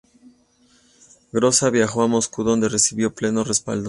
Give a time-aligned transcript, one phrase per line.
[1.31, 3.79] Groza viajó a Moscú donde recibió pleno respaldo.